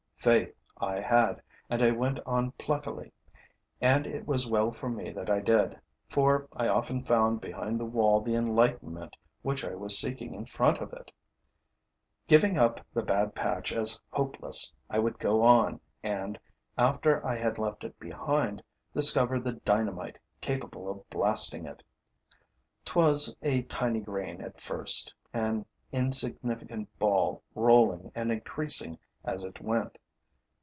Faith 0.21 0.53
I 0.77 0.99
had; 0.99 1.41
and 1.67 1.81
I 1.81 1.89
went 1.89 2.19
on 2.27 2.51
pluckily. 2.51 3.11
And 3.81 4.05
it 4.05 4.27
was 4.27 4.45
well 4.47 4.71
for 4.71 4.87
me 4.87 5.09
that 5.09 5.31
I 5.31 5.39
did, 5.39 5.79
for 6.07 6.47
I 6.53 6.67
often 6.67 7.03
found 7.03 7.41
behind 7.41 7.79
the 7.79 7.85
wall 7.85 8.21
the 8.21 8.35
enlightenment 8.35 9.17
which 9.41 9.65
I 9.65 9.73
was 9.73 9.97
seeking 9.97 10.35
in 10.35 10.45
front 10.45 10.79
of 10.79 10.93
it. 10.93 11.11
Giving 12.27 12.55
up 12.55 12.85
the 12.93 13.01
bad 13.01 13.33
patch 13.33 13.73
as 13.73 13.99
hopeless, 14.11 14.71
I 14.91 14.99
would 14.99 15.17
go 15.17 15.41
on 15.41 15.79
and, 16.03 16.39
after 16.77 17.25
I 17.25 17.35
had 17.35 17.57
left 17.57 17.83
it 17.83 17.97
behind, 17.97 18.61
discover 18.93 19.39
the 19.39 19.53
dynamite 19.53 20.19
capable 20.39 20.87
of 20.87 21.09
blasting 21.09 21.65
it. 21.65 21.81
'Twas 22.85 23.35
a 23.41 23.63
tiny 23.63 24.01
grain 24.01 24.39
at 24.39 24.61
first, 24.61 25.15
an 25.33 25.65
insignificant 25.91 26.89
ball 26.99 27.41
rolling 27.55 28.11
and 28.13 28.31
increasing 28.31 28.99
as 29.23 29.41
it 29.41 29.59
went. 29.59 29.97